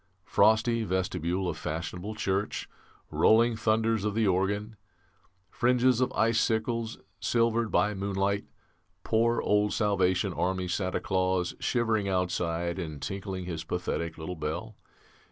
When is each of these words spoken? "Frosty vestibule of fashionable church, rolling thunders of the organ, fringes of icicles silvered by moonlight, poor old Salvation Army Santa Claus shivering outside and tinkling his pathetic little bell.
"Frosty 0.25 0.83
vestibule 0.83 1.47
of 1.47 1.57
fashionable 1.59 2.15
church, 2.15 2.67
rolling 3.11 3.55
thunders 3.55 4.03
of 4.03 4.15
the 4.15 4.25
organ, 4.25 4.75
fringes 5.51 6.01
of 6.01 6.11
icicles 6.13 6.97
silvered 7.19 7.69
by 7.69 7.93
moonlight, 7.93 8.45
poor 9.03 9.39
old 9.41 9.73
Salvation 9.73 10.33
Army 10.33 10.67
Santa 10.67 10.99
Claus 10.99 11.53
shivering 11.59 12.09
outside 12.09 12.79
and 12.79 12.99
tinkling 12.99 13.45
his 13.45 13.63
pathetic 13.63 14.17
little 14.17 14.35
bell. 14.35 14.75